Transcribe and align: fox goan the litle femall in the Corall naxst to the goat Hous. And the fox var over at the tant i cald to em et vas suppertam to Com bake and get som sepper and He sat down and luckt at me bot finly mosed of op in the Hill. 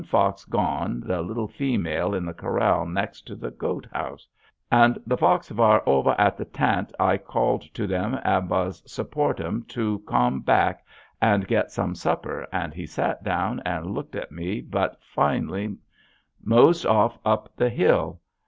fox 0.07 0.45
goan 0.45 0.99
the 1.05 1.21
litle 1.21 1.47
femall 1.47 2.17
in 2.17 2.25
the 2.25 2.33
Corall 2.33 2.87
naxst 2.87 3.23
to 3.25 3.35
the 3.35 3.51
goat 3.51 3.85
Hous. 3.93 4.25
And 4.71 4.97
the 5.05 5.15
fox 5.15 5.49
var 5.49 5.83
over 5.85 6.15
at 6.19 6.37
the 6.37 6.45
tant 6.45 6.91
i 6.99 7.17
cald 7.17 7.71
to 7.75 7.83
em 7.83 8.15
et 8.25 8.43
vas 8.45 8.81
suppertam 8.87 9.63
to 9.67 9.99
Com 10.07 10.41
bake 10.41 10.79
and 11.21 11.47
get 11.47 11.69
som 11.69 11.93
sepper 11.93 12.47
and 12.51 12.73
He 12.73 12.87
sat 12.87 13.23
down 13.23 13.61
and 13.63 13.93
luckt 13.95 14.15
at 14.15 14.31
me 14.31 14.59
bot 14.61 14.97
finly 15.03 15.77
mosed 16.43 16.83
of 16.87 17.19
op 17.23 17.49
in 17.49 17.51
the 17.57 17.69
Hill. 17.69 18.21